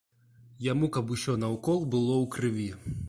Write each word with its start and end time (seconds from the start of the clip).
Яму 0.67 0.89
каб 0.95 1.13
усё 1.15 1.35
наўкол 1.43 1.85
было 1.93 2.15
ў 2.23 2.31
крыві. 2.37 2.69